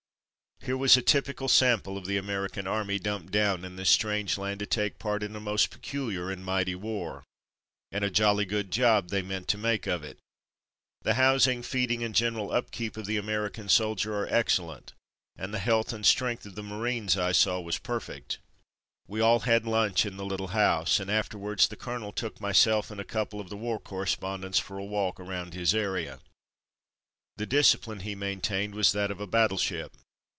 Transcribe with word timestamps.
Here 0.65 0.77
was 0.77 0.95
a 0.95 1.01
typical 1.01 1.47
sample 1.47 1.97
of 1.97 2.05
the 2.05 2.17
Amer 2.19 2.47
ican 2.47 2.67
Army 2.67 2.99
dumped 2.99 3.31
down 3.31 3.65
in 3.65 3.77
this 3.77 3.89
strange 3.89 4.37
land 4.37 4.59
to 4.59 4.67
take 4.67 4.99
part 4.99 5.23
in 5.23 5.35
a 5.35 5.39
most 5.39 5.71
peculiar 5.71 6.29
and 6.29 6.45
mighty 6.45 6.75
war. 6.75 7.23
And 7.91 8.03
a 8.03 8.11
jolly 8.11 8.45
good 8.45 8.69
job 8.69 9.07
they 9.09 9.23
meant 9.23 9.47
to 9.47 9.57
make 9.57 9.87
of 9.87 10.03
it. 10.03 10.19
The 11.01 11.15
housing, 11.15 11.63
feeding, 11.63 12.03
and 12.03 12.13
general 12.13 12.51
upkeep 12.51 12.95
of 12.95 13.07
the 13.07 13.17
American 13.17 13.69
soldier 13.69 14.13
are 14.13 14.27
excellent, 14.29 14.93
and 15.35 15.51
the 15.51 15.57
health 15.57 15.91
and 15.91 16.05
strength 16.05 16.45
of 16.45 16.53
the 16.53 16.61
Marines 16.61 17.17
I 17.17 17.31
saw 17.31 17.59
was 17.59 17.79
perfect. 17.79 18.37
We 19.07 19.19
all 19.19 19.39
had 19.39 19.65
lunch 19.65 20.05
in 20.05 20.17
the 20.17 20.25
little 20.25 20.49
house, 20.49 20.99
and 20.99 21.09
afterwards 21.09 21.67
the 21.69 21.75
colonel 21.75 22.11
took 22.11 22.39
myself 22.39 22.91
and 22.91 23.01
a 23.01 23.03
couple 23.03 23.41
of 23.41 23.49
the 23.49 23.57
war 23.57 23.79
correspondents 23.79 24.59
for 24.59 24.77
a 24.77 24.85
walk 24.85 25.19
around 25.19 25.55
his 25.55 25.73
area. 25.73 26.19
The 27.37 27.47
discipline 27.47 28.01
he 28.01 28.13
maintained 28.13 28.75
was 28.75 28.91
that 28.91 29.09
of 29.09 29.19
a 29.19 29.25
battleship. 29.25 29.95